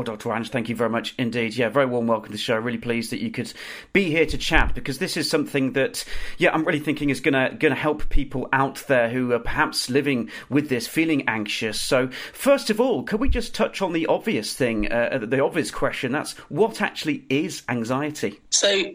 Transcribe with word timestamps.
Well, 0.00 0.16
Dr. 0.16 0.30
Ranj, 0.30 0.48
thank 0.48 0.70
you 0.70 0.74
very 0.74 0.88
much 0.88 1.14
indeed. 1.18 1.54
Yeah, 1.54 1.68
very 1.68 1.84
warm 1.84 2.06
welcome 2.06 2.28
to 2.28 2.32
the 2.32 2.38
show. 2.38 2.56
Really 2.56 2.78
pleased 2.78 3.12
that 3.12 3.20
you 3.20 3.30
could 3.30 3.52
be 3.92 4.04
here 4.04 4.24
to 4.24 4.38
chat 4.38 4.74
because 4.74 4.96
this 4.98 5.14
is 5.14 5.28
something 5.28 5.74
that, 5.74 6.06
yeah, 6.38 6.54
I'm 6.54 6.64
really 6.64 6.78
thinking 6.78 7.10
is 7.10 7.20
gonna 7.20 7.54
gonna 7.58 7.74
help 7.74 8.08
people 8.08 8.48
out 8.50 8.82
there 8.88 9.10
who 9.10 9.30
are 9.32 9.38
perhaps 9.38 9.90
living 9.90 10.30
with 10.48 10.70
this, 10.70 10.86
feeling 10.86 11.28
anxious. 11.28 11.78
So, 11.78 12.08
first 12.32 12.70
of 12.70 12.80
all, 12.80 13.02
could 13.02 13.20
we 13.20 13.28
just 13.28 13.54
touch 13.54 13.82
on 13.82 13.92
the 13.92 14.06
obvious 14.06 14.54
thing, 14.54 14.90
uh, 14.90 15.18
the 15.22 15.44
obvious 15.44 15.70
question? 15.70 16.12
That's 16.12 16.32
what 16.48 16.80
actually 16.80 17.26
is 17.28 17.62
anxiety? 17.68 18.40
So, 18.48 18.94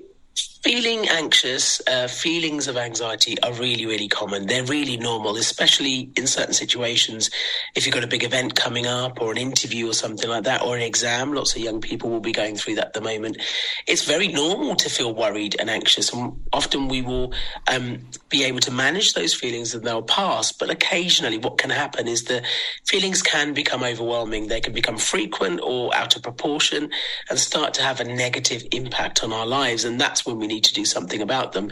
Feeling 0.66 1.08
anxious, 1.10 1.80
uh, 1.86 2.08
feelings 2.08 2.68
of 2.68 2.76
anxiety 2.76 3.40
are 3.44 3.54
really, 3.54 3.86
really 3.86 4.08
common. 4.08 4.48
They're 4.48 4.64
really 4.64 4.98
normal, 4.98 5.38
especially 5.38 6.10
in 6.18 6.26
certain 6.26 6.56
situations. 6.56 7.30
If 7.76 7.86
you've 7.86 7.94
got 7.94 8.04
a 8.04 8.08
big 8.08 8.24
event 8.24 8.56
coming 8.56 8.88
up 8.88 9.22
or 9.22 9.32
an 9.32 9.38
interview 9.38 9.88
or 9.88 9.94
something 9.94 10.28
like 10.28 10.44
that, 10.46 10.64
or 10.64 10.76
an 10.76 10.82
exam, 10.82 11.34
lots 11.34 11.56
of 11.56 11.62
young 11.62 11.82
people 11.82 12.10
will 12.10 12.20
be 12.20 12.32
going 12.32 12.56
through 12.56 12.76
that 12.76 12.88
at 12.88 12.94
the 12.94 13.02
moment. 13.02 13.38
It's 13.86 14.06
very 14.06 14.28
normal 14.28 14.76
to 14.78 14.90
feel 14.90 15.14
worried 15.14 15.56
and 15.60 15.70
anxious. 15.70 16.12
And 16.12 16.34
often 16.52 16.88
we 16.88 17.04
will 17.04 17.32
um, 17.68 18.00
be 18.30 18.44
able 18.44 18.62
to 18.62 18.72
manage 18.72 19.14
those 19.14 19.36
feelings 19.36 19.76
and 19.76 19.86
they'll 19.86 20.02
pass. 20.02 20.52
But 20.52 20.72
occasionally, 20.72 21.38
what 21.38 21.60
can 21.60 21.70
happen 21.70 22.08
is 22.08 22.24
the 22.24 22.42
feelings 22.88 23.22
can 23.22 23.54
become 23.54 23.84
overwhelming. 23.84 24.48
They 24.48 24.62
can 24.62 24.74
become 24.74 24.98
frequent 24.98 25.60
or 25.62 25.96
out 25.96 26.16
of 26.16 26.24
proportion 26.24 26.90
and 27.30 27.38
start 27.38 27.76
to 27.76 27.84
have 27.84 28.00
a 28.00 28.04
negative 28.04 28.64
impact 28.72 29.24
on 29.24 29.32
our 29.32 29.46
lives. 29.46 29.86
And 29.86 30.02
that's 30.02 30.26
when 30.26 30.40
we 30.40 30.48
need 30.48 30.55
to 30.62 30.74
do 30.74 30.86
something 30.86 31.22
about 31.22 31.54
them. 31.54 31.72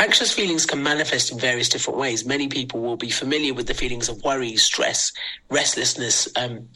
Anxious 0.00 0.32
feelings 0.32 0.64
can 0.64 0.82
manifest 0.82 1.30
in 1.30 1.38
various 1.38 1.68
different 1.68 1.98
ways. 1.98 2.24
Many 2.24 2.48
people 2.48 2.80
will 2.80 2.96
be 2.96 3.10
familiar 3.10 3.52
with 3.52 3.66
the 3.66 3.74
feelings 3.74 4.08
of 4.08 4.24
worry, 4.24 4.56
stress, 4.56 5.12
restlessness, 5.50 6.26
um, 6.36 6.66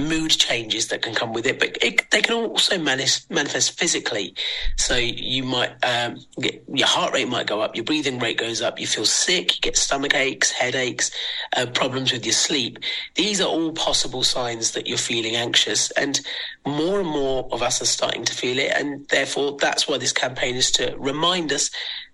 mood 0.00 0.32
changes 0.32 0.88
that 0.88 1.00
can 1.00 1.14
come 1.14 1.32
with 1.32 1.46
it, 1.46 1.60
but 1.60 1.78
it, 1.80 2.10
they 2.10 2.20
can 2.20 2.34
also 2.34 2.76
manifest, 2.78 3.30
manifest 3.30 3.78
physically. 3.78 4.34
So 4.78 4.96
you 4.96 5.44
might, 5.44 5.70
um, 5.84 6.16
get, 6.40 6.64
your 6.74 6.88
heart 6.88 7.14
rate 7.14 7.28
might 7.28 7.46
go 7.46 7.60
up, 7.60 7.76
your 7.76 7.84
breathing 7.84 8.18
rate 8.18 8.38
goes 8.38 8.60
up, 8.60 8.80
you 8.80 8.88
feel 8.88 9.04
sick, 9.04 9.54
you 9.54 9.60
get 9.60 9.76
stomach 9.76 10.16
aches, 10.16 10.50
headaches, 10.50 11.12
uh, 11.56 11.66
problems 11.66 12.12
with 12.12 12.26
your 12.26 12.32
sleep. 12.32 12.80
These 13.14 13.40
are 13.40 13.48
all 13.48 13.70
possible 13.70 14.24
signs 14.24 14.72
that 14.72 14.88
you're 14.88 14.98
feeling 14.98 15.36
anxious. 15.36 15.92
And 15.92 16.20
more 16.66 16.98
and 16.98 17.08
more 17.08 17.48
of 17.52 17.62
us 17.62 17.80
are 17.80 17.86
starting 17.86 18.24
to 18.24 18.34
feel 18.34 18.58
it. 18.58 18.72
And 18.74 19.06
therefore, 19.08 19.56
that's 19.60 19.86
why 19.86 19.98
this 19.98 20.12
campaign 20.12 20.56
is 20.56 20.72
to 20.72 20.96
remind 20.98 21.52
us 21.52 21.70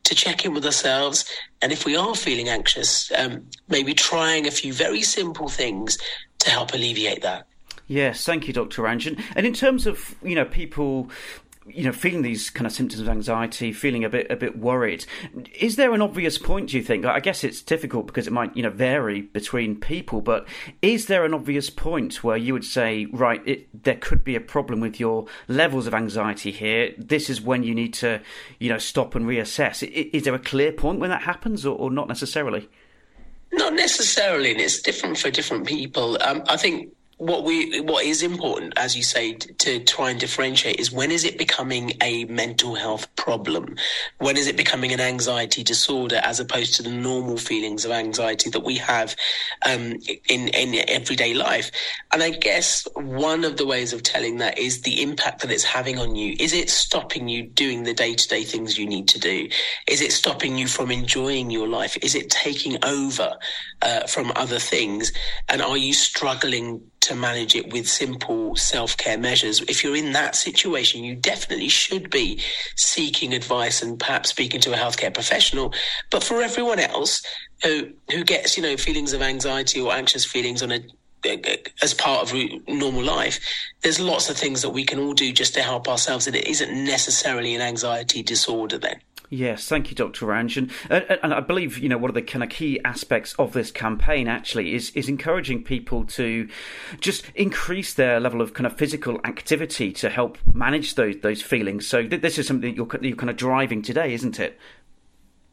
to 0.09 0.15
check 0.15 0.45
in 0.45 0.55
with 0.55 0.65
ourselves. 0.65 1.25
And 1.63 1.73
if 1.73 1.85
we 1.85 1.97
are 1.97 2.15
feeling 2.15 2.49
anxious, 2.49 3.13
um, 3.17 3.47
maybe 3.69 3.95
trying 3.95 4.47
a 4.47 4.51
few 4.51 4.73
very 4.73 5.03
simple 5.03 5.49
things 5.49 5.99
to 6.41 6.51
help 6.51 6.73
alleviate 6.73 7.23
that. 7.23 7.47
Yes, 7.87 8.25
thank 8.25 8.47
you, 8.47 8.53
Dr. 8.53 8.83
Ranjan. 8.83 9.23
And 9.35 9.47
in 9.47 9.55
terms 9.55 9.87
of 9.87 10.15
you 10.23 10.35
know 10.35 10.45
people 10.45 11.11
you 11.73 11.85
know, 11.85 11.93
feeling 11.93 12.23
these 12.23 12.51
kind 12.51 12.67
of 12.67 12.73
symptoms 12.73 13.01
of 13.01 13.09
anxiety, 13.09 13.73
feeling 13.73 14.05
a 14.05 14.09
bit 14.09 14.31
a 14.31 14.37
bit 14.37 14.59
worried. 14.59 15.05
Is 15.59 15.77
there 15.77 15.93
an 15.93 16.03
obvious 16.03 16.39
point? 16.39 16.71
Do 16.71 16.77
you 16.77 16.83
think? 16.83 17.05
I 17.05 17.21
guess 17.21 17.45
it's 17.45 17.63
difficult 17.63 18.07
because 18.07 18.27
it 18.27 18.33
might 18.33 18.57
you 18.57 18.63
know 18.63 18.71
vary 18.71 19.23
between 19.23 19.81
people. 19.81 20.21
But 20.21 20.47
is 20.83 21.07
there 21.07 21.25
an 21.25 21.35
obvious 21.35 21.71
point 21.71 22.23
where 22.25 22.37
you 22.37 22.53
would 22.53 22.65
say, 22.65 23.07
right, 23.07 23.41
it, 23.47 23.85
there 23.85 23.97
could 23.97 24.25
be 24.25 24.37
a 24.37 24.41
problem 24.41 24.81
with 24.81 24.99
your 24.99 25.27
levels 25.49 25.87
of 25.87 25.95
anxiety 25.95 26.51
here? 26.51 26.93
This 26.99 27.31
is 27.31 27.41
when 27.41 27.63
you 27.63 27.75
need 27.75 27.95
to 27.95 28.21
you 28.59 28.69
know 28.69 28.79
stop 28.79 29.15
and 29.15 29.27
reassess. 29.27 29.83
Is 29.83 30.25
there 30.25 30.35
a 30.35 30.39
clear 30.39 30.73
point 30.73 31.01
when 31.01 31.11
that 31.11 31.23
happens, 31.23 31.65
or, 31.65 31.77
or 31.77 31.91
not 31.91 32.09
necessarily? 32.09 32.69
Not 33.53 33.73
necessarily, 33.73 34.53
and 34.53 34.61
it's 34.61 34.83
different 34.83 35.19
for 35.19 35.31
different 35.31 35.67
people. 35.67 36.19
Um, 36.23 36.43
I 36.49 36.57
think 36.59 36.93
what 37.19 37.43
we 37.43 37.81
what 37.81 38.05
is 38.05 38.23
important, 38.23 38.75
as 38.77 38.97
you 38.97 39.03
say, 39.03 39.35
to 39.35 39.81
try 39.81 40.11
and 40.11 40.21
differentiate 40.21 40.79
is 40.79 40.93
when 40.93 41.11
is 41.11 41.25
it 41.25 41.37
becoming 41.37 41.93
a 42.01 42.25
mental 42.27 42.77
health 42.77 43.15
problem? 43.17 43.77
When 44.19 44.37
is 44.37 44.47
it 44.47 44.57
becoming 44.57 44.93
an 44.93 45.01
anxiety 45.01 45.65
disorder, 45.65 46.21
as 46.23 46.39
opposed 46.39 46.75
to 46.75 46.83
the 46.85 46.91
normal 46.91 47.37
feelings 47.37 47.85
of 47.85 47.91
anxiety 47.91 48.51
that 48.51 48.63
we 48.63 48.77
have 48.77 49.17
um, 49.67 49.95
in 50.29 50.49
in 50.49 50.89
everyday 50.89 51.35
life? 51.35 51.73
And 52.13 52.23
I 52.23 52.31
guess 52.31 52.87
one 52.95 53.45
of 53.45 53.57
the 53.57 53.67
ways 53.67 53.93
of 53.93 54.05
telling 54.05 54.39
that 54.39 54.57
is 54.57 54.83
the 54.83 55.03
impact 55.03 55.43
that 55.43 55.51
it's 55.51 55.65
having 55.65 55.99
on 55.99 56.15
you. 56.15 56.37
Is 56.39 56.53
it 56.53 56.71
stopping 56.71 57.29
you 57.29 57.43
doing 57.43 57.83
the 57.83 57.95
day 57.95 58.15
to 58.15 58.29
day 58.29 58.45
things 58.45 58.79
you 58.79 58.87
need 58.87 59.09
to 59.09 59.19
do? 59.19 59.49
Is 59.89 60.03
it 60.03 60.13
stopping 60.13 60.57
you 60.57 60.69
from 60.69 60.93
enjoying 60.93 61.51
your 61.51 61.67
life? 61.67 61.97
Is 62.01 62.15
it 62.15 62.31
taking 62.31 62.79
over 62.85 63.37
uh, 63.83 64.07
from 64.07 64.33
other 64.37 64.61
things? 64.61 65.13
And 65.49 65.61
are 65.61 65.77
you 65.77 65.93
struggling? 65.93 66.81
To 67.09 67.15
manage 67.15 67.55
it 67.55 67.73
with 67.73 67.89
simple 67.89 68.55
self 68.57 68.97
care 68.97 69.19
measures. 69.19 69.61
If 69.63 69.83
you're 69.83 69.97
in 69.97 70.13
that 70.13 70.37
situation, 70.37 71.05
you 71.05 71.15
definitely 71.15 71.69
should 71.69 72.11
be 72.11 72.41
seeking 72.77 73.35
advice 73.35 73.83
and 73.83 73.99
perhaps 73.99 74.31
speaking 74.31 74.61
to 74.63 74.73
a 74.73 74.77
healthcare 74.77 75.13
professional. 75.13 75.73
But 76.11 76.23
for 76.23 76.43
everyone 76.43 76.79
else 76.79 77.23
who 77.63 77.91
who 78.11 78.25
gets 78.25 78.57
you 78.57 78.63
know 78.63 78.77
feelings 78.77 79.13
of 79.13 79.23
anxiety 79.23 79.81
or 79.81 79.93
anxious 79.93 80.25
feelings 80.25 80.63
on 80.63 80.73
a 80.73 80.81
as 81.83 81.95
part 81.95 82.23
of 82.23 82.39
normal 82.69 83.03
life, 83.03 83.41
there's 83.83 83.99
lots 83.99 84.31
of 84.31 84.37
things 84.37 84.63
that 84.63 84.71
we 84.71 84.85
can 84.85 85.01
all 85.01 85.15
do 85.15 85.33
just 85.33 85.53
to 85.55 85.63
help 85.63 85.89
ourselves, 85.89 86.27
and 86.27 86.37
it 86.37 86.47
isn't 86.47 86.73
necessarily 86.85 87.55
an 87.55 87.61
anxiety 87.61 88.23
disorder 88.23 88.79
then. 88.79 89.01
Yes, 89.31 89.69
thank 89.69 89.91
you, 89.91 89.95
Dr. 89.95 90.27
Ranj. 90.27 90.57
And, 90.57 90.71
uh, 90.91 91.17
and 91.23 91.35
I 91.35 91.41
believe, 91.41 91.79
you 91.79 91.89
know, 91.89 91.99
one 91.99 92.11
of 92.11 92.15
the 92.15 92.23
kind 92.23 92.43
of 92.43 92.49
key 92.49 92.81
aspects 92.83 93.35
of 93.35 93.53
this 93.53 93.71
campaign 93.71 94.27
actually 94.27 94.75
is, 94.75 94.91
is 94.91 95.09
encouraging 95.09 95.65
people 95.65 96.05
to 96.07 96.49
just 97.01 97.31
increase 97.35 97.93
their 97.93 98.21
level 98.21 98.41
of 98.41 98.55
kind 98.55 98.67
of 98.67 98.77
physical 98.77 99.21
activity 99.25 99.93
to 99.93 100.09
help 100.09 100.39
manage 100.55 100.95
those, 100.95 101.17
those 101.21 101.43
feelings. 101.43 101.87
So 101.87 102.07
th- 102.07 102.23
this 102.23 102.39
is 102.39 102.47
something 102.47 102.71
that 102.71 102.77
you're, 102.77 103.05
you're 103.05 103.17
kind 103.17 103.29
of 103.29 103.37
driving 103.37 103.83
today, 103.83 104.15
isn't 104.15 104.41
it? 104.41 104.59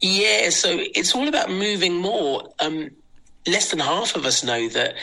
Yeah, 0.00 0.48
so 0.50 0.68
it's 0.70 1.14
all 1.14 1.28
about 1.28 1.50
moving 1.50 1.96
more. 1.96 2.48
Um, 2.60 2.90
less 3.46 3.70
than 3.70 3.78
half 3.78 4.16
of 4.16 4.24
us 4.24 4.42
know 4.42 4.68
that 4.70 4.94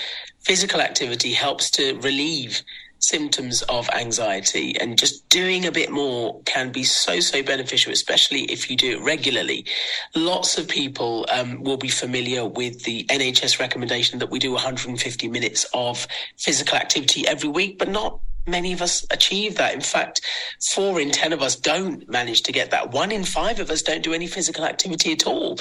physical 0.41 0.81
activity 0.81 1.31
helps 1.31 1.69
to 1.71 1.99
relieve 1.99 2.63
symptoms 3.03 3.61
of 3.63 3.89
anxiety 3.89 4.79
and 4.79 4.97
just 4.97 5.27
doing 5.29 5.65
a 5.65 5.71
bit 5.71 5.91
more 5.91 6.41
can 6.43 6.71
be 6.71 6.83
so 6.83 7.19
so 7.19 7.43
beneficial 7.43 7.91
especially 7.91 8.43
if 8.43 8.69
you 8.69 8.77
do 8.77 8.97
it 8.97 9.01
regularly 9.01 9.65
lots 10.15 10.57
of 10.57 10.67
people 10.67 11.25
um, 11.31 11.61
will 11.63 11.77
be 11.77 11.89
familiar 11.89 12.45
with 12.45 12.81
the 12.83 13.03
nhs 13.05 13.59
recommendation 13.59 14.19
that 14.19 14.29
we 14.29 14.39
do 14.39 14.53
150 14.53 15.27
minutes 15.27 15.65
of 15.73 16.07
physical 16.37 16.77
activity 16.77 17.27
every 17.27 17.49
week 17.49 17.77
but 17.77 17.89
not 17.89 18.19
many 18.47 18.73
of 18.73 18.81
us 18.81 19.05
achieve 19.09 19.55
that. 19.55 19.73
In 19.73 19.81
fact, 19.81 20.21
four 20.61 20.99
in 20.99 21.11
10 21.11 21.33
of 21.33 21.41
us 21.41 21.55
don't 21.55 22.07
manage 22.09 22.41
to 22.43 22.51
get 22.51 22.71
that. 22.71 22.91
One 22.91 23.11
in 23.11 23.23
five 23.23 23.59
of 23.59 23.69
us 23.69 23.81
don't 23.81 24.03
do 24.03 24.13
any 24.13 24.27
physical 24.27 24.65
activity 24.65 25.13
at 25.13 25.25
all. 25.25 25.57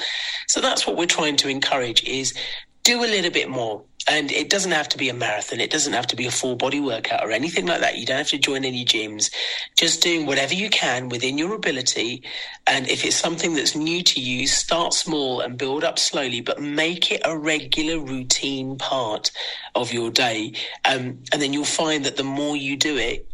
So 0.49 0.61
that's 0.61 0.87
what 0.87 0.97
we're 0.97 1.07
trying 1.07 1.37
to 1.37 1.49
encourage 1.49 2.03
is 2.05 2.35
do 2.85 3.05
a 3.05 3.07
little 3.07 3.31
bit 3.31 3.49
more. 3.49 3.85
And 4.11 4.33
it 4.33 4.51
doesn't 4.51 4.73
have 4.73 4.89
to 4.89 4.99
be 4.99 5.09
a 5.09 5.15
marathon. 5.15 5.61
It 5.61 5.71
doesn't 5.71 5.93
have 5.93 6.09
to 6.09 6.17
be 6.17 6.27
a 6.27 6.31
full 6.33 6.57
body 6.57 6.81
workout 6.81 7.25
or 7.25 7.31
anything 7.31 7.67
like 7.67 7.81
that. 7.81 7.99
You 7.99 8.05
don't 8.05 8.19
have 8.19 8.29
to 8.29 8.39
join 8.39 8.65
any 8.65 8.85
gyms. 8.85 9.33
Just 9.77 10.03
doing 10.03 10.27
whatever 10.27 10.55
you 10.55 10.69
can 10.71 11.09
within 11.09 11.39
your 11.39 11.55
ability. 11.55 12.25
And 12.67 12.89
if 12.89 13.05
it's 13.05 13.15
something 13.15 13.55
that's 13.55 13.77
new 13.77 14.03
to 14.03 14.21
you, 14.21 14.49
start 14.49 14.93
small 14.93 15.41
and 15.41 15.57
build 15.57 15.85
up 15.85 16.01
slowly, 16.01 16.41
but 16.41 16.61
make 16.61 17.13
it 17.13 17.21
a 17.25 17.39
regular 17.39 18.01
routine 18.01 18.77
part 18.77 19.31
of 19.77 19.93
your 19.93 20.11
day. 20.11 20.55
Um, 20.85 21.23
and 21.33 21.41
then 21.41 21.53
you'll 21.53 21.65
find 21.65 22.05
that 22.05 22.17
the 22.17 22.25
more 22.25 22.57
you 22.57 22.77
do 22.77 22.97
it, 22.97 23.29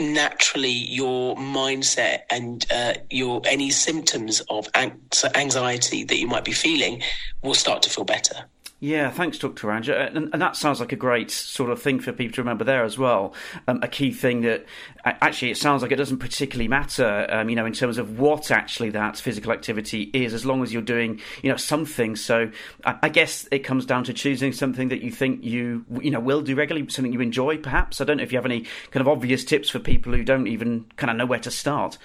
naturally 0.00 0.70
your 0.70 1.36
mindset 1.36 2.20
and 2.30 2.64
uh, 2.70 2.94
your 3.10 3.42
any 3.44 3.70
symptoms 3.70 4.40
of 4.48 4.68
anxiety 5.34 6.04
that 6.04 6.18
you 6.18 6.26
might 6.26 6.44
be 6.44 6.52
feeling 6.52 7.02
will 7.42 7.54
start 7.54 7.82
to 7.82 7.90
feel 7.90 8.04
better. 8.04 8.44
Yeah, 8.80 9.10
thanks, 9.10 9.38
Dr. 9.38 9.66
Anja. 9.68 10.06
And, 10.14 10.30
and, 10.32 10.40
that 10.40 10.54
sounds 10.54 10.78
like 10.78 10.92
a 10.92 10.96
great 10.96 11.32
sort 11.32 11.70
of 11.70 11.82
thing 11.82 11.98
for 11.98 12.12
people 12.12 12.34
to 12.36 12.42
remember 12.42 12.62
there 12.62 12.84
as 12.84 12.96
well. 12.96 13.34
Um, 13.66 13.80
a 13.82 13.88
key 13.88 14.12
thing 14.12 14.42
that 14.42 14.66
actually 15.04 15.50
it 15.50 15.56
sounds 15.56 15.82
like 15.82 15.90
it 15.90 15.96
doesn't 15.96 16.18
particularly 16.18 16.68
matter, 16.68 17.26
um, 17.28 17.48
you 17.48 17.56
know, 17.56 17.66
in 17.66 17.72
terms 17.72 17.98
of 17.98 18.20
what 18.20 18.52
actually 18.52 18.90
that 18.90 19.16
physical 19.16 19.50
activity 19.50 20.10
is, 20.12 20.32
as 20.32 20.46
long 20.46 20.62
as 20.62 20.72
you're 20.72 20.80
doing, 20.80 21.20
you 21.42 21.50
know, 21.50 21.56
something. 21.56 22.14
So 22.14 22.52
I, 22.84 22.98
I 23.02 23.08
guess 23.08 23.48
it 23.50 23.60
comes 23.60 23.84
down 23.84 24.04
to 24.04 24.12
choosing 24.12 24.52
something 24.52 24.90
that 24.90 25.02
you 25.02 25.10
think 25.10 25.42
you, 25.42 25.84
you 26.00 26.12
know, 26.12 26.20
will 26.20 26.42
do 26.42 26.54
regularly, 26.54 26.88
something 26.88 27.12
you 27.12 27.20
enjoy, 27.20 27.56
perhaps. 27.58 28.00
I 28.00 28.04
don't 28.04 28.18
know 28.18 28.22
if 28.22 28.30
you 28.30 28.38
have 28.38 28.46
any 28.46 28.64
kind 28.92 29.00
of 29.00 29.08
obvious 29.08 29.44
tips 29.44 29.68
for 29.68 29.80
people 29.80 30.12
who 30.12 30.22
don't 30.22 30.46
even 30.46 30.84
kind 30.94 31.10
of 31.10 31.16
know 31.16 31.26
where 31.26 31.40
to 31.40 31.50
start. 31.50 31.98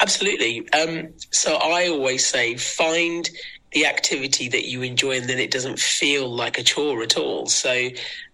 Absolutely. 0.00 0.66
Um, 0.70 1.08
so 1.30 1.56
I 1.56 1.88
always 1.88 2.24
say 2.24 2.56
find 2.56 3.28
the 3.72 3.86
activity 3.86 4.48
that 4.48 4.68
you 4.68 4.82
enjoy 4.82 5.16
and 5.16 5.28
then 5.28 5.38
it 5.38 5.50
doesn't 5.50 5.78
feel 5.78 6.28
like 6.28 6.58
a 6.58 6.62
chore 6.62 7.02
at 7.02 7.16
all. 7.16 7.46
So 7.46 7.90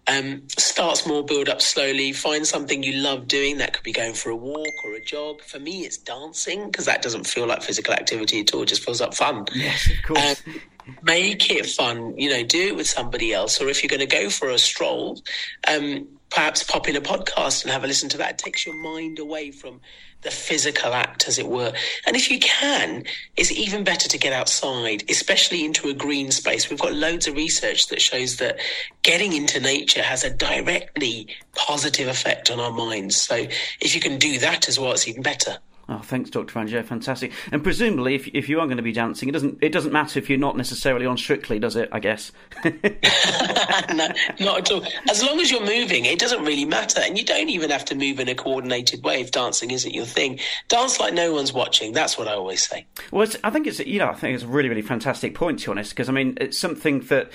um, 0.07 0.43
start 0.57 0.97
small, 0.97 1.23
build 1.23 1.49
up 1.49 1.61
slowly, 1.61 2.13
find 2.13 2.47
something 2.47 2.83
you 2.83 2.95
love 2.95 3.27
doing. 3.27 3.59
That 3.59 3.73
could 3.73 3.83
be 3.83 3.93
going 3.93 4.15
for 4.15 4.31
a 4.31 4.37
walk 4.37 4.73
or 4.85 4.95
a 4.95 5.05
jog. 5.05 5.43
For 5.43 5.59
me, 5.59 5.85
it's 5.85 5.99
dancing 5.99 6.67
because 6.67 6.87
that 6.87 7.03
doesn't 7.03 7.27
feel 7.27 7.47
like 7.47 7.63
physical 7.63 7.93
activity 7.93 8.41
at 8.41 8.55
all. 8.55 8.63
It 8.63 8.67
just 8.67 8.85
feels 8.85 9.01
like 9.01 9.15
fun. 9.15 9.47
Yes, 9.55 9.91
of 9.91 10.03
course. 10.07 10.43
Um, 10.47 10.61
make 11.03 11.51
it 11.51 11.67
fun, 11.67 12.17
you 12.17 12.31
know, 12.31 12.45
do 12.45 12.69
it 12.69 12.77
with 12.77 12.87
somebody 12.87 13.33
else. 13.33 13.61
Or 13.61 13.69
if 13.69 13.83
you're 13.83 13.89
going 13.89 14.01
to 14.01 14.07
go 14.07 14.31
for 14.31 14.51
a 14.51 14.59
stroll, 14.59 15.21
um, 15.67 16.07
perhaps 16.31 16.63
pop 16.63 16.89
in 16.89 16.97
a 16.97 17.01
podcast 17.01 17.63
and 17.63 17.73
have 17.73 17.85
a 17.85 17.87
listen 17.87 18.09
to 18.11 18.19
that. 18.19 18.33
It 18.33 18.39
takes 18.39 18.67
your 18.67 18.75
mind 18.75 19.19
away 19.19 19.51
from 19.51 19.81
the 20.23 20.31
physical 20.31 20.93
act, 20.93 21.29
as 21.29 21.39
it 21.39 21.47
were. 21.47 21.73
And 22.07 22.17
if 22.17 22.31
you 22.31 22.39
can, 22.41 23.05
it's 23.37 23.53
even 23.53 23.85
better 23.85 24.09
to 24.09 24.19
get 24.19 24.33
outside, 24.33 25.05
especially 25.09 25.65
into 25.65 25.89
a 25.89 25.95
green 25.95 26.31
space. 26.33 26.69
We've 26.69 26.81
got 26.81 26.95
loads 26.95 27.29
of 27.29 27.37
research 27.37 27.87
that 27.89 28.03
shows 28.03 28.37
that 28.37 28.59
getting 29.03 29.35
into 29.35 29.61
nature 29.61 30.03
has 30.03 30.25
a 30.25 30.31
directly 30.31 31.29
positive 31.55 32.09
effect 32.09 32.51
on 32.51 32.59
our 32.59 32.73
minds. 32.73 33.17
So 33.17 33.47
if 33.81 33.95
you 33.95 34.01
can 34.01 34.19
do 34.19 34.39
that 34.41 34.69
as 34.69 34.81
well, 34.81 34.93
it's 34.93 35.07
even 35.07 35.23
better. 35.23 35.59
Oh, 35.89 35.99
thanks, 35.99 36.31
Dr. 36.31 36.53
Fangio. 36.53 36.85
Fantastic. 36.85 37.33
And 37.53 37.63
presumably, 37.63 38.17
if 38.17 38.27
if 38.35 38.49
you 38.49 38.59
are 38.59 38.67
going 38.67 38.77
to 38.77 38.83
be 38.83 38.93
dancing, 38.93 39.29
it 39.29 39.33
doesn't 39.33 39.59
it 39.63 39.71
doesn't 39.71 39.93
matter 39.93 40.19
if 40.19 40.29
you're 40.29 40.39
not 40.39 40.57
necessarily 40.57 41.07
on 41.07 41.17
Strictly, 41.17 41.59
does 41.59 41.77
it? 41.77 41.89
I 41.93 42.01
guess. 42.01 42.33
no, 42.65 44.09
not 44.41 44.59
at 44.59 44.71
all. 44.71 44.85
As 45.09 45.23
long 45.25 45.41
as 45.41 45.51
you're 45.51 45.65
moving, 45.65 46.05
it 46.05 46.19
doesn't 46.19 46.45
really 46.45 46.65
matter, 46.65 47.01
and 47.01 47.17
you 47.17 47.25
don't 47.25 47.49
even 47.49 47.71
have 47.71 47.85
to 47.87 47.95
move 47.95 48.19
in 48.19 48.29
a 48.29 48.35
coordinated 48.35 49.05
way 49.05 49.21
if 49.21 49.31
dancing 49.31 49.71
isn't 49.71 49.95
your 49.95 50.05
thing. 50.05 50.41
Dance 50.69 50.99
like 50.99 51.15
no 51.15 51.33
one's 51.33 51.53
watching. 51.53 51.93
That's 51.93 52.19
what 52.19 52.27
I 52.27 52.33
always 52.35 52.67
say. 52.67 52.87
Well, 53.13 53.27
I 53.45 53.51
think 53.51 53.69
it's 53.69 53.79
you 53.79 54.01
know 54.01 54.09
I 54.09 54.15
think 54.15 54.35
it's 54.35 54.45
a 54.45 54.49
really 54.49 54.69
really 54.69 54.83
fantastic 54.83 55.35
point 55.35 55.61
to 55.61 55.67
be 55.67 55.71
honest 55.71 55.91
because 55.91 56.09
I 56.09 56.13
mean 56.13 56.37
it's 56.41 56.59
something 56.59 57.01
that 57.03 57.31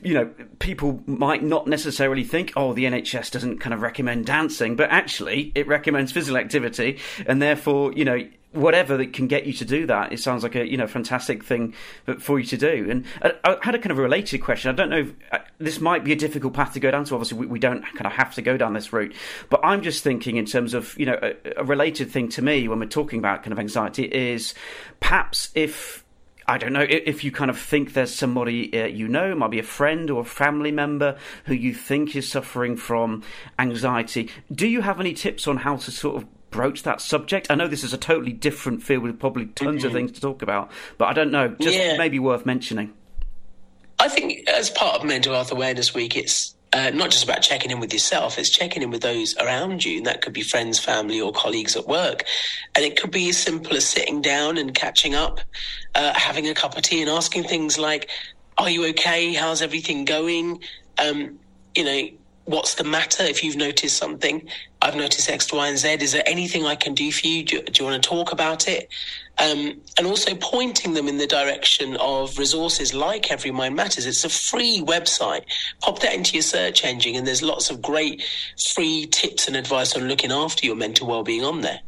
you 0.00 0.14
know 0.14 0.30
people 0.60 1.02
might 1.06 1.42
not 1.42 1.66
necessarily 1.66 2.22
think 2.22 2.52
oh 2.56 2.72
the 2.72 2.84
NHS 2.84 3.32
doesn't 3.32 3.58
kind 3.58 3.74
of 3.74 3.82
recommend 3.82 4.26
dancing, 4.26 4.76
but 4.76 4.90
actually 4.90 5.50
it 5.56 5.66
recommends 5.66 6.12
physical 6.12 6.36
activity, 6.36 7.00
and 7.26 7.42
therefore 7.42 7.92
you 7.96 8.04
know 8.04 8.26
whatever 8.56 8.96
that 8.96 9.12
can 9.12 9.26
get 9.26 9.46
you 9.46 9.52
to 9.52 9.64
do 9.64 9.86
that, 9.86 10.12
it 10.12 10.20
sounds 10.20 10.42
like 10.42 10.54
a 10.54 10.66
you 10.66 10.76
know 10.76 10.86
fantastic 10.86 11.44
thing 11.44 11.74
for 12.18 12.40
you 12.40 12.46
to 12.46 12.56
do. 12.56 12.88
And 12.90 13.04
I, 13.44 13.58
had 13.62 13.74
a 13.74 13.78
kind 13.78 13.90
of 13.90 13.98
related 13.98 14.38
question. 14.38 14.70
I 14.70 14.74
don't 14.74 14.90
know. 14.90 15.00
If, 15.00 15.12
uh, 15.32 15.38
this 15.58 15.80
might 15.80 16.04
be 16.04 16.12
a 16.12 16.16
difficult 16.16 16.54
path 16.54 16.72
to 16.74 16.80
go 16.80 16.90
down. 16.90 17.06
So 17.06 17.16
obviously 17.16 17.38
we, 17.38 17.46
we, 17.46 17.58
don't 17.58 17.82
kind 17.82 18.06
of 18.06 18.12
have 18.12 18.34
to 18.34 18.42
go 18.42 18.56
down 18.56 18.72
this 18.72 18.92
route. 18.92 19.14
But 19.50 19.60
I'm 19.62 19.82
just 19.82 20.02
thinking 20.02 20.36
in 20.36 20.46
terms 20.46 20.74
of 20.74 20.98
you 20.98 21.06
know 21.06 21.18
a, 21.22 21.60
a 21.60 21.64
related 21.64 22.10
thing 22.10 22.28
to 22.30 22.42
me 22.42 22.68
when 22.68 22.80
we're 22.80 22.86
talking 22.86 23.18
about 23.18 23.42
kind 23.42 23.52
of 23.52 23.58
anxiety 23.58 24.04
is 24.04 24.54
perhaps 25.00 25.50
if 25.54 26.04
I 26.48 26.58
don't 26.58 26.72
know 26.72 26.86
if 26.88 27.24
you 27.24 27.32
kind 27.32 27.50
of 27.50 27.58
think 27.58 27.92
there's 27.92 28.14
somebody 28.14 28.80
uh, 28.80 28.86
you 28.86 29.08
know, 29.08 29.34
might 29.34 29.50
be 29.50 29.58
a 29.58 29.64
friend 29.64 30.08
or 30.10 30.22
a 30.22 30.24
family 30.24 30.70
member 30.70 31.18
who 31.46 31.54
you 31.54 31.74
think 31.74 32.14
is 32.14 32.30
suffering 32.30 32.76
from 32.76 33.24
anxiety. 33.58 34.30
Do 34.52 34.68
you 34.68 34.80
have 34.82 35.00
any 35.00 35.12
tips 35.12 35.48
on 35.48 35.56
how 35.56 35.76
to 35.76 35.90
sort 35.90 36.22
of 36.22 36.28
broach 36.56 36.82
that 36.82 37.00
subject? 37.00 37.48
I 37.50 37.54
know 37.54 37.68
this 37.68 37.84
is 37.84 37.92
a 37.92 37.98
totally 37.98 38.32
different 38.32 38.82
field 38.82 39.02
with 39.02 39.20
probably 39.20 39.46
tons 39.46 39.78
mm-hmm. 39.78 39.86
of 39.86 39.92
things 39.92 40.12
to 40.12 40.20
talk 40.20 40.42
about, 40.42 40.70
but 40.98 41.06
I 41.06 41.12
don't 41.12 41.30
know. 41.30 41.48
Just 41.60 41.76
yeah. 41.76 41.96
maybe 41.96 42.18
worth 42.18 42.46
mentioning. 42.46 42.94
I 43.98 44.08
think 44.08 44.48
as 44.48 44.70
part 44.70 44.96
of 44.96 45.04
Mental 45.04 45.34
Health 45.34 45.52
Awareness 45.52 45.94
Week, 45.94 46.16
it's 46.16 46.54
uh, 46.72 46.90
not 46.90 47.10
just 47.10 47.24
about 47.24 47.42
checking 47.42 47.70
in 47.70 47.78
with 47.78 47.92
yourself, 47.92 48.38
it's 48.38 48.50
checking 48.50 48.82
in 48.82 48.90
with 48.90 49.02
those 49.02 49.36
around 49.36 49.84
you. 49.84 49.98
And 49.98 50.06
that 50.06 50.22
could 50.22 50.32
be 50.32 50.42
friends, 50.42 50.78
family, 50.78 51.20
or 51.20 51.32
colleagues 51.32 51.76
at 51.76 51.86
work. 51.86 52.24
And 52.74 52.84
it 52.84 53.00
could 53.00 53.10
be 53.10 53.28
as 53.28 53.38
simple 53.38 53.76
as 53.76 53.86
sitting 53.86 54.20
down 54.20 54.58
and 54.58 54.74
catching 54.74 55.14
up, 55.14 55.40
uh, 55.94 56.12
having 56.14 56.48
a 56.48 56.54
cup 56.54 56.76
of 56.76 56.82
tea 56.82 57.00
and 57.00 57.10
asking 57.10 57.44
things 57.44 57.78
like, 57.78 58.10
Are 58.58 58.68
you 58.68 58.86
okay? 58.88 59.32
How's 59.32 59.62
everything 59.62 60.04
going? 60.04 60.60
Um, 60.98 61.38
you 61.74 61.84
know, 61.84 62.08
what's 62.46 62.74
the 62.74 62.84
matter? 62.84 63.22
If 63.22 63.44
you've 63.44 63.56
noticed 63.56 63.96
something 63.96 64.48
i've 64.82 64.94
noticed 64.94 65.28
x 65.28 65.52
y 65.52 65.68
and 65.68 65.78
z. 65.78 65.88
Is 66.00 66.12
there 66.12 66.22
anything 66.26 66.64
i 66.64 66.76
can 66.76 66.94
do 66.94 67.10
for 67.10 67.26
you? 67.26 67.44
Do, 67.44 67.62
do 67.62 67.82
you 67.82 67.90
want 67.90 68.02
to 68.02 68.08
talk 68.08 68.32
about 68.32 68.68
it? 68.68 68.88
Um, 69.38 69.80
and 69.98 70.06
also 70.06 70.34
pointing 70.34 70.94
them 70.94 71.08
in 71.08 71.18
the 71.18 71.26
direction 71.26 71.96
of 71.96 72.38
resources 72.38 72.94
like 72.94 73.30
every 73.30 73.50
mind 73.50 73.76
matters. 73.76 74.06
It's 74.06 74.24
a 74.24 74.28
free 74.28 74.80
website. 74.80 75.44
Pop 75.80 75.98
that 76.00 76.14
into 76.14 76.34
your 76.34 76.42
search 76.42 76.84
engine 76.84 77.16
and 77.16 77.26
there's 77.26 77.42
lots 77.42 77.68
of 77.68 77.82
great 77.82 78.22
free 78.74 79.06
tips 79.06 79.46
and 79.48 79.56
advice 79.56 79.94
on 79.96 80.08
looking 80.08 80.32
after 80.32 80.64
your 80.64 80.76
mental 80.76 81.06
well-being 81.06 81.44
on 81.44 81.60
there 81.60 81.80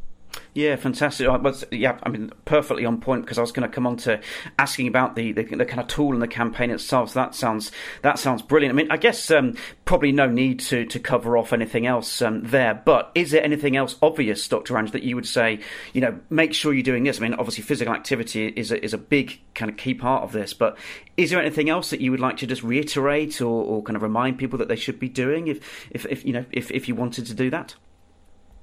yeah, 0.55 0.77
fantastic. 0.77 1.29
yeah, 1.71 1.99
I 2.03 2.09
mean, 2.09 2.33
perfectly 2.45 2.85
on 2.85 3.01
point 3.01 3.23
because 3.23 3.39
I 3.39 3.41
was 3.41 3.53
going 3.53 3.69
to 3.69 3.75
come 3.75 3.87
on 3.87 3.97
to 3.99 4.21
asking 4.59 4.89
about 4.89 5.15
the, 5.15 5.33
the, 5.33 5.45
the 5.45 5.65
kind 5.65 5.81
of 5.81 5.87
tool 5.87 6.13
and 6.13 6.21
the 6.21 6.29
campaign 6.29 6.71
itself. 6.71 7.11
So 7.11 7.21
that 7.21 7.35
sounds 7.35 7.71
that 8.03 8.19
sounds 8.19 8.43
brilliant. 8.43 8.75
I 8.75 8.77
mean, 8.77 8.91
I 8.91 8.97
guess 8.97 9.31
um, 9.31 9.57
probably 9.85 10.13
no 10.13 10.27
need 10.27 10.61
to, 10.61 10.85
to 10.87 10.99
cover 10.99 11.39
off 11.39 11.53
anything 11.53 11.87
else 11.87 12.21
um, 12.23 12.43
there. 12.43 12.75
But 12.75 13.13
is 13.15 13.31
there 13.31 13.43
anything 13.43 13.77
else 13.77 13.97
obvious, 14.03 14.47
Dr. 14.49 14.75
Ranj, 14.75 14.93
that 14.93 15.03
you 15.03 15.15
would 15.17 15.27
say? 15.27 15.61
You 15.93 16.01
know, 16.01 16.19
make 16.31 16.55
sure 16.55 16.73
you're 16.73 16.83
doing 16.83 17.05
this. 17.05 17.19
I 17.19 17.23
mean, 17.23 17.35
obviously, 17.35 17.63
physical 17.63 17.95
activity 17.95 18.49
is 18.49 18.73
a, 18.73 18.83
is 18.83 18.95
a 18.95 18.99
big 18.99 19.41
kind 19.55 19.71
of 19.71 19.77
key 19.77 19.95
part 19.95 20.25
of 20.25 20.33
this. 20.33 20.55
But 20.55 20.77
is 21.17 21.31
there 21.31 21.41
anything 21.41 21.71
else 21.71 21.91
that 21.91 22.01
you 22.01 22.11
would 22.11 22.21
like 22.21 22.39
to 22.39 22.47
just 22.47 22.63
reiterate 22.63 23.41
or, 23.41 23.65
or 23.65 23.83
kind 23.83 23.97
of 23.97 24.03
remind 24.03 24.39
people 24.39 24.59
that 24.59 24.69
they 24.69 24.77
should 24.77 24.99
be 24.99 25.09
doing 25.09 25.49
if 25.49 25.89
if, 25.91 26.07
if 26.07 26.25
you 26.25 26.33
know 26.33 26.45
if, 26.51 26.71
if 26.71 26.89
you 26.89 26.95
wanted 26.95 27.27
to 27.27 27.35
do 27.35 27.51
that? 27.51 27.75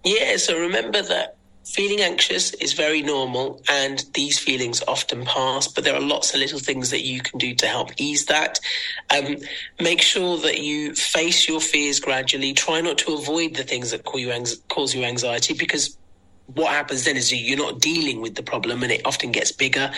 Yeah. 0.03 0.37
So 0.37 0.59
remember 0.59 1.01
that 1.01 1.37
Feeling 1.65 2.01
anxious 2.01 2.53
is 2.53 2.73
very 2.73 3.01
normal, 3.01 3.61
and 3.67 4.05
these 4.13 4.37
feelings 4.37 4.83
often 4.87 5.25
pass, 5.25 5.67
but 5.67 5.83
there 5.83 5.95
are 5.95 6.01
lots 6.01 6.33
of 6.33 6.39
little 6.39 6.59
things 6.59 6.91
that 6.91 7.03
you 7.03 7.21
can 7.21 7.39
do 7.39 7.55
to 7.55 7.67
help 7.67 7.89
ease 7.97 8.27
that. 8.27 8.59
Um, 9.09 9.37
make 9.81 10.01
sure 10.01 10.37
that 10.37 10.59
you 10.59 10.93
face 10.93 11.47
your 11.47 11.59
fears 11.59 11.99
gradually. 11.99 12.53
Try 12.53 12.81
not 12.81 12.99
to 12.99 13.15
avoid 13.15 13.55
the 13.55 13.63
things 13.63 13.91
that 13.91 14.05
cause 14.05 14.21
you, 14.21 14.57
cause 14.69 14.93
you 14.93 15.03
anxiety 15.03 15.55
because 15.55 15.97
what 16.47 16.71
happens 16.71 17.05
then 17.05 17.17
is 17.17 17.33
you're 17.33 17.57
not 17.57 17.79
dealing 17.79 18.21
with 18.21 18.35
the 18.35 18.43
problem 18.43 18.83
and 18.83 18.91
it 18.91 19.01
often 19.05 19.31
gets 19.31 19.51
bigger. 19.51 19.91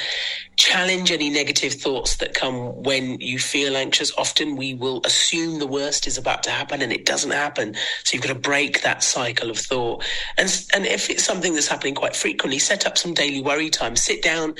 Challenge 0.55 1.11
any 1.11 1.29
negative 1.29 1.73
thoughts 1.73 2.15
that 2.17 2.33
come 2.33 2.81
when 2.83 3.19
you 3.19 3.37
feel 3.37 3.75
anxious. 3.75 4.11
Often 4.17 4.55
we 4.55 4.73
will 4.73 5.01
assume 5.05 5.59
the 5.59 5.67
worst 5.67 6.07
is 6.07 6.17
about 6.17 6.43
to 6.43 6.49
happen 6.49 6.81
and 6.81 6.93
it 6.93 7.05
doesn't 7.05 7.31
happen. 7.31 7.75
So 8.03 8.15
you've 8.15 8.23
got 8.23 8.33
to 8.33 8.39
break 8.39 8.81
that 8.83 9.03
cycle 9.03 9.49
of 9.49 9.57
thought. 9.57 10.05
And, 10.37 10.65
and 10.73 10.85
if 10.85 11.09
it's 11.09 11.23
something 11.23 11.53
that's 11.53 11.67
happening 11.67 11.95
quite 11.95 12.15
frequently, 12.15 12.59
set 12.59 12.87
up 12.87 12.97
some 12.97 13.13
daily 13.13 13.41
worry 13.41 13.69
time. 13.69 13.95
Sit 13.95 14.23
down 14.23 14.55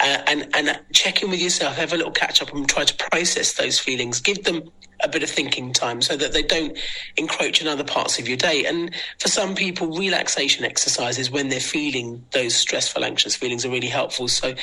uh, 0.00 0.22
and, 0.26 0.48
and 0.54 0.80
check 0.92 1.22
in 1.22 1.30
with 1.30 1.40
yourself, 1.40 1.76
have 1.76 1.92
a 1.92 1.96
little 1.96 2.12
catch 2.12 2.40
up 2.40 2.52
and 2.54 2.68
try 2.68 2.84
to 2.84 2.94
process 3.10 3.54
those 3.54 3.78
feelings. 3.78 4.20
Give 4.20 4.42
them 4.44 4.70
a 5.02 5.08
bit 5.08 5.22
of 5.22 5.30
thinking 5.30 5.72
time 5.72 6.00
so 6.00 6.16
that 6.16 6.32
they 6.32 6.42
don't 6.42 6.78
encroach 7.16 7.60
in 7.60 7.68
other 7.68 7.84
parts 7.84 8.18
of 8.18 8.28
your 8.28 8.36
day. 8.36 8.64
And 8.64 8.94
for 9.18 9.28
some 9.28 9.54
people, 9.54 9.96
relaxation 9.96 10.64
exercises 10.64 11.30
when 11.30 11.48
they're 11.48 11.60
feeling 11.60 12.24
those 12.32 12.54
stressful, 12.54 13.04
anxious 13.04 13.34
feelings 13.34 13.64
are 13.64 13.70
really 13.70 13.88
helpful. 13.88 14.28
So 14.28 14.54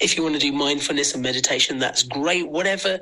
if 0.00 0.16
you 0.16 0.22
want 0.22 0.34
to 0.34 0.40
do 0.40 0.52
mindfulness 0.52 1.14
and 1.14 1.22
meditation, 1.22 1.78
that's 1.78 2.02
great. 2.02 2.48
Whatever 2.48 3.00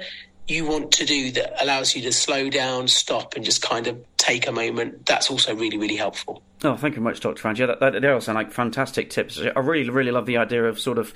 you 0.49 0.65
want 0.65 0.93
to 0.93 1.05
do 1.05 1.33
that 1.33 1.61
allows 1.63 1.97
you 1.97 2.03
to 2.03 2.13
slow 2.13 2.49
down, 2.49 2.89
stop, 2.89 3.35
and 3.35 3.45
just 3.45 3.63
kind 3.63 3.87
of 3.87 3.99
take 4.17 4.47
a 4.47 4.53
moment, 4.53 5.05
that's 5.07 5.31
also 5.31 5.55
really, 5.55 5.77
really 5.77 5.97
helpful. 5.97 6.43
Oh, 6.67 6.77
thank 6.77 6.97
you 6.97 7.03
much, 7.03 7.21
Dr. 7.21 7.41
Frank. 7.41 7.59
Yeah, 7.59 7.67
that, 7.67 7.79
that, 7.79 8.03
they 8.03 8.09
all 8.09 8.21
sound 8.21 8.35
like 8.35 8.51
fantastic 8.51 9.09
tips. 9.09 9.41
I 9.41 9.61
really, 9.61 9.89
really 9.89 10.11
love 10.11 10.27
the 10.27 10.39
idea 10.39 10.65
of 10.65 10.81
sort 10.81 10.99
of 10.99 11.15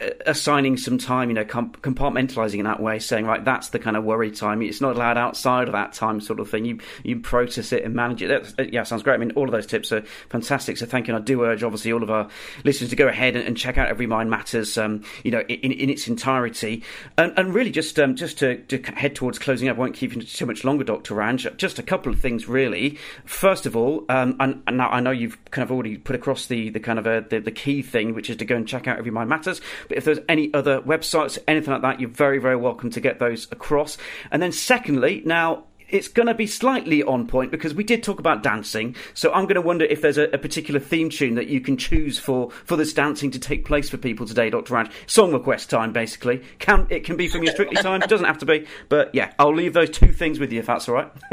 uh, 0.00 0.10
assigning 0.24 0.76
some 0.76 0.98
time, 0.98 1.30
you 1.30 1.34
know, 1.34 1.44
compartmentalizing 1.44 2.58
in 2.58 2.64
that 2.64 2.80
way, 2.80 3.00
saying, 3.00 3.26
right, 3.26 3.44
that's 3.44 3.70
the 3.70 3.80
kind 3.80 3.96
of 3.96 4.04
worry 4.04 4.30
time. 4.30 4.62
It's 4.62 4.80
not 4.80 4.94
allowed 4.94 5.18
outside 5.18 5.66
of 5.66 5.72
that 5.72 5.94
time, 5.94 6.20
sort 6.20 6.38
of 6.38 6.48
thing. 6.48 6.64
You 6.64 6.78
you 7.02 7.18
process 7.18 7.72
it 7.72 7.82
and 7.82 7.92
manage 7.92 8.22
it. 8.22 8.28
That's, 8.28 8.54
uh, 8.56 8.70
yeah, 8.70 8.84
sounds 8.84 9.02
great. 9.02 9.14
I 9.14 9.16
mean, 9.16 9.32
all 9.32 9.46
of 9.46 9.50
those 9.50 9.66
tips 9.66 9.90
are 9.90 10.02
fantastic. 10.28 10.76
So 10.76 10.86
thank 10.86 11.08
you. 11.08 11.14
And 11.14 11.22
I 11.22 11.24
do 11.24 11.42
urge, 11.42 11.64
obviously, 11.64 11.92
all 11.92 12.04
of 12.04 12.10
our 12.10 12.28
listeners 12.62 12.90
to 12.90 12.96
go 12.96 13.08
ahead 13.08 13.34
and, 13.34 13.44
and 13.44 13.56
check 13.56 13.76
out 13.76 13.88
Every 13.88 14.06
Mind 14.06 14.30
Matters, 14.30 14.78
um, 14.78 15.02
you 15.24 15.32
know, 15.32 15.40
in, 15.40 15.72
in 15.72 15.90
its 15.90 16.06
entirety. 16.06 16.84
And, 17.18 17.32
and 17.36 17.52
really, 17.52 17.70
just 17.70 17.98
um, 17.98 18.14
just 18.14 18.38
to, 18.38 18.58
to, 18.58 18.78
head 18.92 19.16
towards 19.16 19.40
closing 19.40 19.68
up, 19.68 19.76
I 19.76 19.80
won't 19.80 19.94
keep 19.94 20.14
you 20.14 20.22
too 20.22 20.46
much 20.46 20.62
longer, 20.62 20.84
Dr. 20.84 21.16
Ranj. 21.16 21.56
Just 21.56 21.80
a 21.80 21.82
couple 21.82 22.12
of 22.12 22.20
things, 22.20 22.48
really. 22.48 22.98
First 23.24 23.66
of 23.66 23.76
all, 23.76 24.04
um, 24.08 24.36
and, 24.38 24.62
and 24.66 24.76
now 24.84 24.90
I 24.94 25.00
know 25.00 25.10
you've 25.10 25.42
kind 25.50 25.62
of 25.62 25.72
already 25.72 25.96
put 25.96 26.14
across 26.16 26.46
the, 26.46 26.70
the 26.70 26.80
kind 26.80 26.98
of 26.98 27.06
a, 27.06 27.24
the, 27.28 27.40
the 27.40 27.50
key 27.50 27.82
thing, 27.82 28.14
which 28.14 28.28
is 28.28 28.36
to 28.38 28.44
go 28.44 28.56
and 28.56 28.68
check 28.68 28.86
out 28.86 28.98
Every 28.98 29.10
Mind 29.10 29.28
Matters. 29.30 29.60
But 29.88 29.98
if 29.98 30.04
there's 30.04 30.18
any 30.28 30.52
other 30.52 30.80
websites, 30.80 31.38
anything 31.48 31.72
like 31.72 31.82
that, 31.82 32.00
you're 32.00 32.10
very, 32.10 32.38
very 32.38 32.56
welcome 32.56 32.90
to 32.90 33.00
get 33.00 33.18
those 33.18 33.50
across. 33.50 33.96
And 34.30 34.42
then 34.42 34.52
secondly, 34.52 35.22
now 35.24 35.64
it's 35.88 36.08
going 36.08 36.26
to 36.26 36.34
be 36.34 36.46
slightly 36.46 37.02
on 37.02 37.26
point 37.26 37.50
because 37.50 37.74
we 37.74 37.84
did 37.84 38.02
talk 38.02 38.18
about 38.18 38.42
dancing. 38.42 38.96
So 39.14 39.32
I'm 39.32 39.44
going 39.44 39.54
to 39.54 39.60
wonder 39.60 39.84
if 39.84 40.00
there's 40.02 40.18
a, 40.18 40.24
a, 40.24 40.38
particular 40.38 40.80
theme 40.80 41.10
tune 41.10 41.34
that 41.36 41.46
you 41.46 41.60
can 41.60 41.76
choose 41.76 42.18
for, 42.18 42.50
for 42.50 42.76
this 42.76 42.92
dancing 42.92 43.30
to 43.32 43.38
take 43.38 43.64
place 43.64 43.88
for 43.88 43.96
people 43.96 44.26
today, 44.26 44.50
Dr. 44.50 44.74
Ranj. 44.74 44.90
Song 45.06 45.32
request 45.32 45.70
time, 45.70 45.92
basically. 45.92 46.42
Can 46.58 46.86
It 46.90 47.04
can 47.04 47.16
be 47.16 47.28
from 47.28 47.42
your 47.42 47.52
Strictly 47.52 47.80
time. 47.80 48.00
Doesn't 48.00 48.26
have 48.26 48.38
to 48.38 48.46
be. 48.46 48.66
But 48.88 49.14
yeah, 49.14 49.32
I'll 49.38 49.54
leave 49.54 49.72
those 49.72 49.90
two 49.90 50.12
things 50.12 50.40
with 50.40 50.52
you 50.52 50.60
if 50.60 50.66
that's 50.66 50.88
all 50.88 50.94
right. 50.96 51.12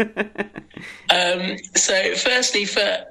um, 1.09 1.57
so, 1.75 2.15
firstly, 2.15 2.65
for 2.65 3.05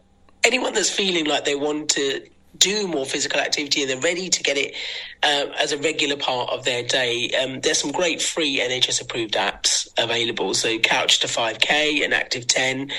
anyone 0.50 0.74
that's 0.74 0.90
feeling 0.90 1.26
like 1.26 1.44
they 1.44 1.54
want 1.54 1.90
to 1.90 2.26
do 2.56 2.88
more 2.88 3.06
physical 3.06 3.38
activity 3.38 3.82
and 3.82 3.88
they're 3.88 4.00
ready 4.00 4.28
to 4.28 4.42
get 4.42 4.56
it 4.56 4.74
uh, 5.22 5.46
as 5.60 5.70
a 5.70 5.78
regular 5.78 6.16
part 6.16 6.50
of 6.50 6.64
their 6.64 6.82
day, 6.82 7.30
um, 7.40 7.60
there's 7.60 7.78
some 7.78 7.92
great 7.92 8.20
free 8.20 8.58
NHS 8.58 9.00
approved 9.00 9.34
apps 9.34 9.88
available. 9.96 10.52
So 10.54 10.76
Couch 10.78 11.20
to 11.20 11.28
5K 11.28 12.04
and 12.04 12.12
Active 12.12 12.48
10, 12.48 12.90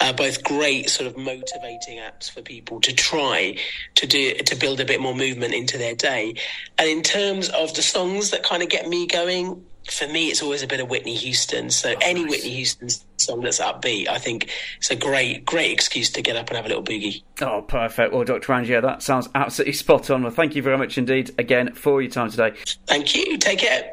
uh, 0.00 0.12
both 0.12 0.44
great 0.44 0.90
sort 0.90 1.06
of 1.06 1.16
motivating 1.16 1.96
apps 1.96 2.30
for 2.30 2.42
people 2.42 2.78
to 2.82 2.92
try 2.92 3.56
to 3.94 4.06
do 4.06 4.34
to 4.34 4.54
build 4.54 4.80
a 4.80 4.84
bit 4.84 5.00
more 5.00 5.14
movement 5.14 5.54
into 5.54 5.78
their 5.78 5.94
day. 5.94 6.34
And 6.76 6.88
in 6.88 7.02
terms 7.02 7.48
of 7.48 7.74
the 7.74 7.82
songs 7.82 8.30
that 8.32 8.42
kind 8.42 8.62
of 8.62 8.68
get 8.68 8.86
me 8.86 9.06
going, 9.06 9.64
for 9.90 10.06
me, 10.08 10.28
it's 10.28 10.42
always 10.42 10.62
a 10.62 10.66
bit 10.66 10.80
of 10.80 10.88
Whitney 10.88 11.14
Houston. 11.14 11.70
So 11.70 11.92
oh, 11.92 11.98
any 12.00 12.22
nice. 12.22 12.30
Whitney 12.30 12.50
Houston 12.50 12.88
song 13.16 13.40
that's 13.40 13.60
upbeat, 13.60 14.08
I 14.08 14.18
think 14.18 14.50
it's 14.78 14.90
a 14.90 14.96
great, 14.96 15.44
great 15.44 15.72
excuse 15.72 16.10
to 16.10 16.22
get 16.22 16.36
up 16.36 16.48
and 16.48 16.56
have 16.56 16.66
a 16.66 16.68
little 16.68 16.84
boogie. 16.84 17.22
Oh, 17.40 17.62
perfect. 17.62 18.12
Well, 18.12 18.24
Dr. 18.24 18.52
Angier, 18.52 18.80
that 18.80 19.02
sounds 19.02 19.28
absolutely 19.34 19.74
spot 19.74 20.10
on. 20.10 20.22
Well, 20.22 20.32
thank 20.32 20.54
you 20.54 20.62
very 20.62 20.78
much 20.78 20.98
indeed 20.98 21.34
again 21.38 21.74
for 21.74 22.02
your 22.02 22.10
time 22.10 22.30
today. 22.30 22.54
Thank 22.86 23.14
you. 23.14 23.38
Take 23.38 23.60
care. 23.60 23.92